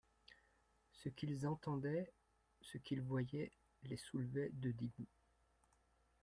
Ce 0.89 1.09
qu'ils 1.09 1.45
entendaient, 1.45 2.11
ce 2.61 2.79
qu'ils 2.79 3.01
voyaient 3.03 3.51
les 3.83 3.97
soulevait 3.97 4.49
de 4.53 4.71
dégoût. 4.71 5.05